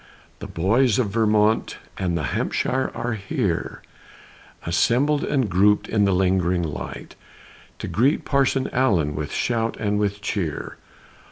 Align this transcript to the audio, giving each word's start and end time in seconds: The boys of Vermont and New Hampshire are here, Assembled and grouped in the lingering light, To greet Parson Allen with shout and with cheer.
The 0.39 0.47
boys 0.47 0.97
of 0.97 1.11
Vermont 1.11 1.77
and 1.95 2.15
New 2.15 2.23
Hampshire 2.23 2.91
are 2.95 3.13
here, 3.13 3.83
Assembled 4.65 5.23
and 5.23 5.47
grouped 5.47 5.87
in 5.87 6.05
the 6.05 6.11
lingering 6.11 6.63
light, 6.63 7.15
To 7.77 7.87
greet 7.87 8.25
Parson 8.25 8.67
Allen 8.73 9.13
with 9.13 9.31
shout 9.31 9.77
and 9.77 9.99
with 9.99 10.19
cheer. 10.19 10.77